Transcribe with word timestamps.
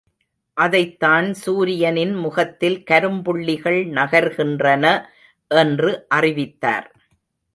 அதைத்தான் 0.57 1.27
சூரியனின் 1.33 2.13
முகத்தில் 2.15 2.77
கரும்புள்ளிகள் 2.91 3.79
நகர்கின்றன 3.91 4.85
என்று 5.51 5.91
அறிவித்தார். 6.09 6.87